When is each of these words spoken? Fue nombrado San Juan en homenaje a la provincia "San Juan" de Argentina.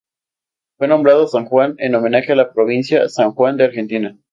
Fue 0.79 0.87
nombrado 0.87 1.27
San 1.27 1.45
Juan 1.45 1.75
en 1.77 1.93
homenaje 1.93 2.31
a 2.31 2.35
la 2.35 2.51
provincia 2.51 3.07
"San 3.07 3.33
Juan" 3.33 3.55
de 3.57 3.65
Argentina. 3.65 4.17